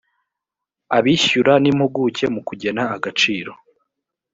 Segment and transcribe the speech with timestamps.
[0.97, 3.51] abishyura n impuguke mu kugena agaciro